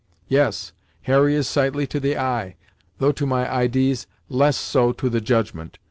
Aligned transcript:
"Yes, 0.27 0.71
Harry 1.03 1.35
is 1.35 1.47
sightly 1.47 1.85
to 1.85 1.99
the 1.99 2.17
eye, 2.17 2.55
though, 2.97 3.11
to 3.11 3.27
my 3.27 3.47
idees, 3.47 4.07
less 4.29 4.57
so 4.57 4.91
to 4.93 5.09
the 5.09 5.21
judgment. 5.21 5.77